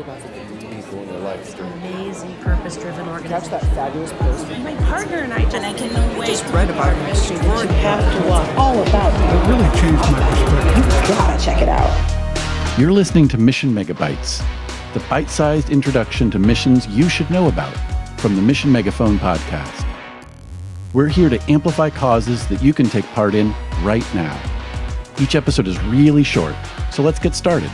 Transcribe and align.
about 0.00 0.20
50 0.22 0.66
people 0.66 1.02
in 1.02 1.08
their 1.08 1.18
life. 1.20 1.58
Amazing 1.60 2.34
purpose-driven 2.36 3.06
organization. 3.08 3.28
Catch 3.28 3.50
that 3.50 3.62
fabulous 3.74 4.12
post. 4.14 4.48
My 4.60 4.74
partner 4.86 5.18
and 5.18 5.32
I 5.32 5.42
just, 5.42 5.56
and 5.56 5.66
I 5.66 5.72
can 5.74 6.18
wait. 6.18 6.26
just 6.26 6.44
read 6.46 6.70
about 6.70 6.94
an 6.94 7.10
extraordinary. 7.10 7.68
have 7.80 8.22
to 8.22 8.28
watch 8.28 8.48
all 8.56 8.80
about 8.82 9.12
It 9.12 9.48
really 9.48 9.80
changed 9.80 10.02
my 10.12 10.30
perspective. 10.30 11.10
You 11.10 11.14
gotta 11.14 11.44
check 11.44 11.62
it 11.62 11.68
out. 11.68 12.78
You're 12.78 12.92
listening 12.92 13.28
to 13.28 13.38
Mission 13.38 13.74
Megabites, 13.74 14.42
the 14.94 15.00
bite 15.10 15.28
sized 15.28 15.70
introduction 15.70 16.30
to 16.30 16.38
missions 16.38 16.86
you 16.86 17.08
should 17.08 17.30
know 17.30 17.48
about 17.48 17.76
from 18.18 18.36
the 18.36 18.42
Mission 18.42 18.72
Megaphone 18.72 19.18
podcast. 19.18 19.86
We're 20.94 21.08
here 21.08 21.28
to 21.28 21.40
amplify 21.50 21.90
causes 21.90 22.46
that 22.48 22.62
you 22.62 22.72
can 22.72 22.88
take 22.88 23.04
part 23.08 23.34
in 23.34 23.54
right 23.82 24.06
now. 24.14 24.40
Each 25.20 25.34
episode 25.34 25.68
is 25.68 25.78
really 25.84 26.24
short, 26.24 26.54
so 26.90 27.02
let's 27.02 27.18
get 27.18 27.34
started. 27.34 27.70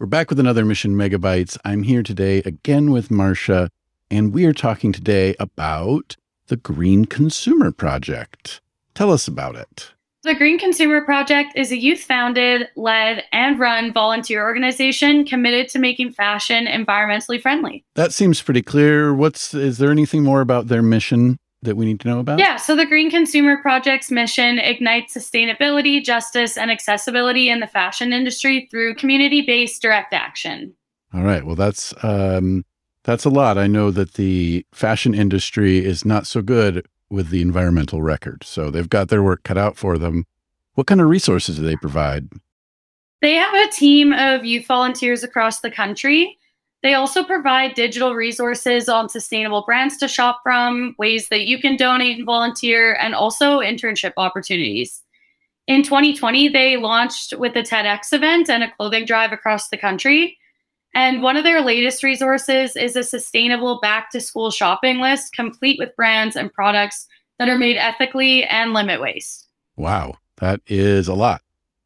We're 0.00 0.06
back 0.06 0.30
with 0.30 0.40
another 0.40 0.64
Mission 0.64 0.96
Megabites. 0.96 1.58
I'm 1.62 1.82
here 1.82 2.02
today 2.02 2.38
again 2.38 2.90
with 2.90 3.10
Marcia, 3.10 3.68
and 4.10 4.32
we 4.32 4.46
are 4.46 4.54
talking 4.54 4.92
today 4.94 5.34
about 5.38 6.16
the 6.46 6.56
Green 6.56 7.04
Consumer 7.04 7.70
Project. 7.70 8.62
Tell 8.94 9.12
us 9.12 9.28
about 9.28 9.56
it. 9.56 9.92
The 10.22 10.34
Green 10.34 10.58
Consumer 10.58 11.02
Project 11.02 11.52
is 11.54 11.70
a 11.70 11.76
youth 11.76 12.00
founded, 12.00 12.68
led, 12.76 13.24
and 13.30 13.58
run 13.58 13.92
volunteer 13.92 14.42
organization 14.42 15.26
committed 15.26 15.68
to 15.68 15.78
making 15.78 16.14
fashion 16.14 16.64
environmentally 16.64 17.38
friendly. 17.38 17.84
That 17.94 18.14
seems 18.14 18.40
pretty 18.40 18.62
clear. 18.62 19.12
What's 19.12 19.52
is 19.52 19.76
there 19.76 19.90
anything 19.90 20.24
more 20.24 20.40
about 20.40 20.68
their 20.68 20.80
mission 20.80 21.36
that 21.62 21.76
we 21.76 21.84
need 21.84 22.00
to 22.00 22.08
know 22.08 22.20
about? 22.20 22.38
Yeah, 22.38 22.56
so 22.56 22.74
the 22.74 22.86
Green 22.86 23.10
Consumer 23.10 23.58
Project's 23.58 24.10
mission 24.10 24.58
ignites 24.58 25.14
sustainability, 25.14 26.02
justice, 26.02 26.56
and 26.56 26.70
accessibility 26.70 27.50
in 27.50 27.60
the 27.60 27.66
fashion 27.66 28.12
industry 28.12 28.68
through 28.70 28.94
community 28.94 29.42
based 29.42 29.82
direct 29.82 30.12
action. 30.12 30.74
All 31.12 31.22
right. 31.22 31.44
Well, 31.44 31.56
that's 31.56 31.92
um 32.04 32.64
that's 33.04 33.24
a 33.24 33.30
lot. 33.30 33.58
I 33.58 33.66
know 33.66 33.90
that 33.90 34.14
the 34.14 34.64
fashion 34.72 35.14
industry 35.14 35.84
is 35.84 36.04
not 36.04 36.26
so 36.26 36.42
good 36.42 36.86
with 37.08 37.30
the 37.30 37.42
environmental 37.42 38.02
record. 38.02 38.44
So 38.44 38.70
they've 38.70 38.88
got 38.88 39.08
their 39.08 39.22
work 39.22 39.42
cut 39.42 39.58
out 39.58 39.76
for 39.76 39.98
them. 39.98 40.26
What 40.74 40.86
kind 40.86 41.00
of 41.00 41.08
resources 41.08 41.56
do 41.56 41.64
they 41.64 41.76
provide? 41.76 42.28
They 43.20 43.34
have 43.34 43.52
a 43.52 43.70
team 43.70 44.12
of 44.12 44.44
youth 44.44 44.66
volunteers 44.66 45.22
across 45.22 45.60
the 45.60 45.70
country. 45.70 46.38
They 46.82 46.94
also 46.94 47.22
provide 47.22 47.74
digital 47.74 48.14
resources 48.14 48.88
on 48.88 49.08
sustainable 49.08 49.62
brands 49.66 49.98
to 49.98 50.08
shop 50.08 50.40
from, 50.42 50.94
ways 50.98 51.28
that 51.28 51.46
you 51.46 51.58
can 51.60 51.76
donate 51.76 52.16
and 52.16 52.26
volunteer, 52.26 52.94
and 52.94 53.14
also 53.14 53.60
internship 53.60 54.12
opportunities. 54.16 55.02
In 55.66 55.82
2020, 55.82 56.48
they 56.48 56.76
launched 56.78 57.34
with 57.36 57.54
a 57.54 57.62
TEDx 57.62 58.12
event 58.12 58.48
and 58.48 58.62
a 58.62 58.70
clothing 58.72 59.04
drive 59.04 59.30
across 59.30 59.68
the 59.68 59.76
country. 59.76 60.38
And 60.94 61.22
one 61.22 61.36
of 61.36 61.44
their 61.44 61.60
latest 61.60 62.02
resources 62.02 62.74
is 62.76 62.96
a 62.96 63.04
sustainable 63.04 63.78
back 63.80 64.10
to 64.10 64.20
school 64.20 64.50
shopping 64.50 64.98
list, 64.98 65.32
complete 65.32 65.78
with 65.78 65.94
brands 65.94 66.34
and 66.34 66.52
products 66.52 67.06
that 67.38 67.48
are 67.48 67.58
made 67.58 67.76
ethically 67.76 68.44
and 68.44 68.72
limit 68.72 69.00
waste. 69.00 69.46
Wow, 69.76 70.16
that 70.38 70.60
is 70.66 71.08
a 71.08 71.14
lot. 71.14 71.42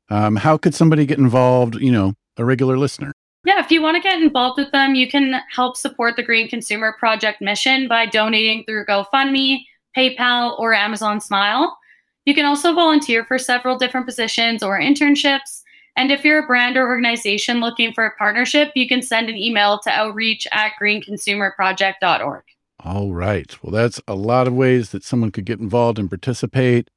Um, 0.08 0.36
how 0.36 0.56
could 0.56 0.75
somebody 0.75 1.05
get 1.05 1.19
involved? 1.19 1.75
You 1.75 1.92
know, 1.92 2.14
a 2.39 2.45
regular 2.45 2.79
listener. 2.79 3.12
Yeah, 3.45 3.61
if 3.61 3.70
you 3.70 3.83
want 3.83 3.97
to 3.97 4.03
get 4.03 4.23
involved 4.23 4.59
with 4.59 4.73
them, 4.73 4.95
you 4.95 5.09
can 5.09 5.41
help 5.50 5.77
support 5.77 6.17
the 6.17 6.23
Green 6.23 6.48
Consumer 6.48 6.97
Project 6.98 7.42
mission 7.42 7.89
by 7.89 8.06
donating 8.06 8.64
through 8.64 8.86
GoFundMe, 8.86 9.64
PayPal, 9.97 10.59
or 10.59 10.73
Amazon 10.73 11.20
Smile. 11.20 11.77
You 12.25 12.34
can 12.34 12.47
also 12.47 12.73
volunteer 12.73 13.23
for 13.25 13.39
several 13.39 13.77
different 13.77 14.06
positions 14.06 14.62
or 14.62 14.81
internships. 14.81 15.62
And 15.95 16.11
if 16.11 16.25
you're 16.25 16.42
a 16.42 16.47
brand 16.47 16.78
or 16.78 16.89
organization 16.89 17.61
looking 17.61 17.92
for 17.92 18.06
a 18.06 18.17
partnership, 18.17 18.73
you 18.75 18.89
can 18.89 19.03
send 19.03 19.28
an 19.28 19.36
email 19.36 19.79
to 19.81 19.91
outreach 19.91 20.47
at 20.51 20.73
greenconsumerproject.org. 20.81 22.45
All 22.81 23.12
right. 23.12 23.62
Well, 23.62 23.73
that's 23.73 24.01
a 24.08 24.14
lot 24.14 24.46
of 24.46 24.55
ways 24.55 24.90
that 24.90 25.05
someone 25.05 25.30
could 25.30 25.45
get 25.45 25.61
involved 25.61 25.98
and 25.98 26.08
participate. 26.08 26.89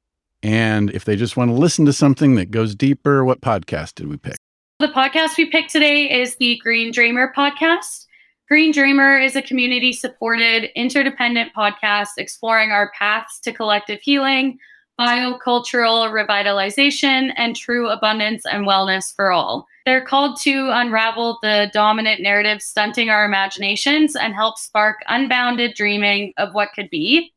And 0.42 0.90
if 0.90 1.04
they 1.04 1.14
just 1.14 1.36
want 1.36 1.50
to 1.50 1.54
listen 1.54 1.84
to 1.86 1.92
something 1.92 2.36
that 2.36 2.50
goes 2.50 2.74
deeper, 2.74 3.24
what 3.24 3.40
podcast 3.42 3.94
did 3.94 4.08
we 4.08 4.16
pick? 4.16 4.37
The 4.80 4.86
podcast 4.86 5.36
we 5.36 5.46
picked 5.46 5.72
today 5.72 6.08
is 6.08 6.36
the 6.36 6.56
Green 6.62 6.92
Dreamer 6.92 7.32
podcast. 7.36 8.06
Green 8.46 8.70
Dreamer 8.70 9.18
is 9.18 9.34
a 9.34 9.42
community 9.42 9.92
supported, 9.92 10.70
interdependent 10.76 11.52
podcast 11.52 12.10
exploring 12.16 12.70
our 12.70 12.92
paths 12.96 13.40
to 13.40 13.52
collective 13.52 14.00
healing, 14.00 14.56
biocultural 14.96 16.12
revitalization, 16.12 17.32
and 17.34 17.56
true 17.56 17.88
abundance 17.88 18.46
and 18.46 18.68
wellness 18.68 19.12
for 19.16 19.32
all. 19.32 19.66
They're 19.84 20.06
called 20.06 20.38
to 20.42 20.70
unravel 20.70 21.40
the 21.42 21.72
dominant 21.72 22.22
narrative 22.22 22.62
stunting 22.62 23.10
our 23.10 23.24
imaginations 23.24 24.14
and 24.14 24.32
help 24.32 24.58
spark 24.58 24.98
unbounded 25.08 25.74
dreaming 25.74 26.34
of 26.36 26.54
what 26.54 26.68
could 26.72 26.88
be. 26.88 27.34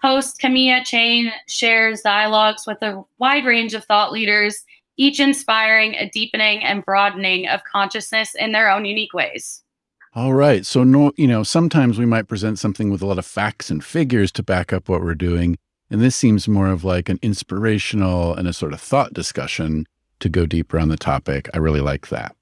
Host 0.00 0.40
Kamea 0.40 0.86
Chayne 0.86 1.32
shares 1.48 2.00
dialogues 2.00 2.66
with 2.66 2.80
a 2.80 3.04
wide 3.18 3.44
range 3.44 3.74
of 3.74 3.84
thought 3.84 4.10
leaders, 4.10 4.64
each 4.98 5.20
inspiring 5.20 5.94
a 5.94 6.10
deepening 6.10 6.62
and 6.62 6.84
broadening 6.84 7.48
of 7.48 7.64
consciousness 7.64 8.34
in 8.34 8.52
their 8.52 8.70
own 8.70 8.84
unique 8.84 9.14
ways. 9.14 9.62
All 10.14 10.34
right. 10.34 10.66
So, 10.66 10.84
no, 10.84 11.12
you 11.16 11.26
know, 11.26 11.42
sometimes 11.42 11.98
we 11.98 12.06
might 12.06 12.28
present 12.28 12.58
something 12.58 12.90
with 12.90 13.00
a 13.00 13.06
lot 13.06 13.18
of 13.18 13.26
facts 13.26 13.70
and 13.70 13.84
figures 13.84 14.32
to 14.32 14.42
back 14.42 14.72
up 14.72 14.88
what 14.88 15.02
we're 15.02 15.14
doing. 15.14 15.56
And 15.90 16.00
this 16.00 16.16
seems 16.16 16.48
more 16.48 16.68
of 16.68 16.84
like 16.84 17.08
an 17.08 17.18
inspirational 17.22 18.34
and 18.34 18.48
a 18.48 18.52
sort 18.52 18.72
of 18.72 18.80
thought 18.80 19.14
discussion 19.14 19.86
to 20.20 20.28
go 20.28 20.44
deeper 20.44 20.78
on 20.78 20.88
the 20.88 20.96
topic. 20.96 21.48
I 21.54 21.58
really 21.58 21.80
like 21.80 22.08
that. 22.08 22.34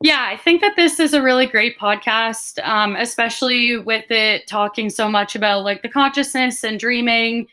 Yeah, 0.00 0.26
I 0.28 0.36
think 0.36 0.60
that 0.60 0.76
this 0.76 0.98
is 0.98 1.14
a 1.14 1.22
really 1.22 1.46
great 1.46 1.78
podcast, 1.78 2.62
um, 2.66 2.96
especially 2.96 3.78
with 3.78 4.10
it 4.10 4.46
talking 4.46 4.90
so 4.90 5.08
much 5.08 5.34
about 5.34 5.64
like 5.64 5.82
the 5.82 5.88
consciousness 5.88 6.64
and 6.64 6.80
dreaming. 6.80 7.46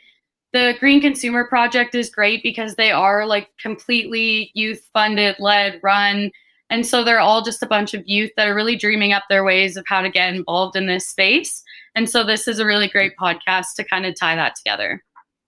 The 0.53 0.75
Green 0.79 0.99
Consumer 0.99 1.45
Project 1.45 1.95
is 1.95 2.09
great 2.09 2.43
because 2.43 2.75
they 2.75 2.91
are 2.91 3.25
like 3.25 3.49
completely 3.57 4.51
youth 4.53 4.85
funded, 4.91 5.37
led, 5.39 5.79
run. 5.81 6.29
And 6.69 6.85
so 6.85 7.03
they're 7.03 7.21
all 7.21 7.41
just 7.41 7.63
a 7.63 7.67
bunch 7.67 7.93
of 7.93 8.05
youth 8.05 8.31
that 8.35 8.49
are 8.49 8.55
really 8.55 8.75
dreaming 8.75 9.13
up 9.13 9.23
their 9.29 9.45
ways 9.45 9.77
of 9.77 9.85
how 9.87 10.01
to 10.01 10.09
get 10.09 10.33
involved 10.33 10.75
in 10.75 10.87
this 10.87 11.07
space. 11.07 11.63
And 11.95 12.09
so 12.09 12.25
this 12.25 12.49
is 12.49 12.59
a 12.59 12.65
really 12.65 12.89
great 12.89 13.13
podcast 13.19 13.75
to 13.77 13.85
kind 13.85 14.05
of 14.05 14.15
tie 14.19 14.35
that 14.35 14.55
together. 14.55 15.01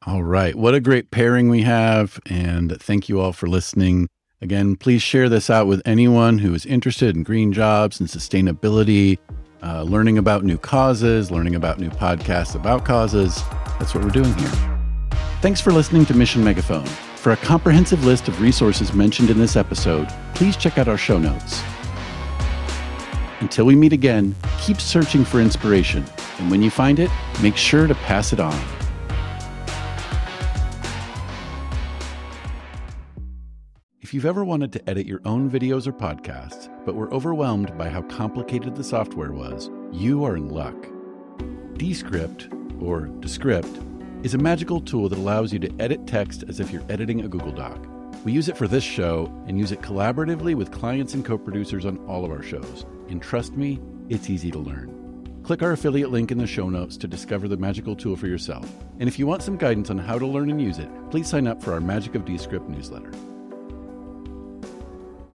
All 0.05 0.23
right. 0.23 0.55
What 0.55 0.73
a 0.73 0.81
great 0.81 1.11
pairing 1.11 1.49
we 1.49 1.63
have. 1.63 2.19
And 2.25 2.77
thank 2.81 3.09
you 3.09 3.19
all 3.19 3.33
for 3.33 3.47
listening. 3.47 4.09
Again, 4.41 4.75
please 4.75 5.01
share 5.01 5.27
this 5.29 5.49
out 5.49 5.67
with 5.67 5.81
anyone 5.85 6.37
who 6.37 6.53
is 6.53 6.65
interested 6.65 7.15
in 7.15 7.23
green 7.23 7.51
jobs 7.53 7.99
and 7.99 8.09
sustainability, 8.09 9.17
uh, 9.61 9.83
learning 9.83 10.17
about 10.17 10.43
new 10.43 10.57
causes, 10.57 11.31
learning 11.31 11.55
about 11.55 11.79
new 11.79 11.89
podcasts 11.89 12.55
about 12.55 12.85
causes. 12.85 13.41
That's 13.79 13.93
what 13.95 14.03
we're 14.03 14.09
doing 14.09 14.33
here. 14.35 14.72
Thanks 15.43 15.59
for 15.59 15.73
listening 15.73 16.05
to 16.05 16.13
Mission 16.13 16.41
Megaphone. 16.41 16.85
For 16.85 17.33
a 17.33 17.35
comprehensive 17.35 18.05
list 18.05 18.29
of 18.29 18.39
resources 18.39 18.93
mentioned 18.93 19.29
in 19.29 19.37
this 19.37 19.57
episode, 19.57 20.07
please 20.35 20.55
check 20.55 20.77
out 20.77 20.87
our 20.87 20.97
show 20.97 21.19
notes. 21.19 21.61
Until 23.41 23.65
we 23.65 23.75
meet 23.75 23.91
again, 23.91 24.37
keep 24.61 24.79
searching 24.79 25.25
for 25.25 25.41
inspiration. 25.41 26.05
And 26.39 26.49
when 26.49 26.61
you 26.61 26.69
find 26.69 26.97
it, 26.97 27.11
make 27.41 27.57
sure 27.57 27.87
to 27.87 27.93
pass 27.93 28.31
it 28.31 28.39
on. 28.39 28.57
If 33.99 34.13
you've 34.13 34.25
ever 34.25 34.45
wanted 34.45 34.71
to 34.71 34.89
edit 34.89 35.05
your 35.05 35.19
own 35.25 35.51
videos 35.51 35.87
or 35.87 35.91
podcasts, 35.91 36.69
but 36.85 36.95
were 36.95 37.13
overwhelmed 37.13 37.77
by 37.77 37.89
how 37.89 38.03
complicated 38.03 38.77
the 38.77 38.83
software 38.85 39.33
was, 39.33 39.69
you 39.91 40.23
are 40.23 40.37
in 40.37 40.47
luck. 40.47 40.87
Descript, 41.73 42.47
or 42.79 43.07
Descript, 43.19 43.77
is 44.23 44.33
a 44.33 44.37
magical 44.37 44.79
tool 44.79 45.09
that 45.09 45.19
allows 45.19 45.51
you 45.51 45.59
to 45.59 45.71
edit 45.79 46.07
text 46.07 46.45
as 46.47 46.61
if 46.61 46.71
you're 46.71 46.85
editing 46.89 47.21
a 47.21 47.27
Google 47.27 47.51
Doc. 47.51 47.77
We 48.23 48.31
use 48.31 48.47
it 48.47 48.55
for 48.55 48.69
this 48.69 48.83
show 48.83 49.25
and 49.47 49.59
use 49.59 49.73
it 49.73 49.81
collaboratively 49.81 50.55
with 50.55 50.71
clients 50.71 51.13
and 51.13 51.25
co 51.25 51.37
producers 51.37 51.85
on 51.85 51.97
all 52.07 52.23
of 52.23 52.31
our 52.31 52.41
shows. 52.41 52.85
And 53.09 53.21
trust 53.21 53.53
me, 53.53 53.81
it's 54.07 54.29
easy 54.29 54.49
to 54.51 54.59
learn. 54.59 55.41
Click 55.43 55.61
our 55.61 55.73
affiliate 55.73 56.09
link 56.09 56.31
in 56.31 56.37
the 56.37 56.47
show 56.47 56.69
notes 56.69 56.95
to 56.97 57.07
discover 57.07 57.49
the 57.49 57.57
magical 57.57 57.97
tool 57.97 58.15
for 58.15 58.27
yourself. 58.27 58.71
And 58.99 59.09
if 59.09 59.19
you 59.19 59.27
want 59.27 59.43
some 59.43 59.57
guidance 59.57 59.89
on 59.89 59.97
how 59.97 60.17
to 60.17 60.25
learn 60.25 60.49
and 60.49 60.61
use 60.61 60.79
it, 60.79 60.89
please 61.11 61.27
sign 61.27 61.45
up 61.45 61.61
for 61.61 61.73
our 61.73 61.81
Magic 61.81 62.15
of 62.15 62.23
Descript 62.23 62.69
newsletter. 62.69 63.11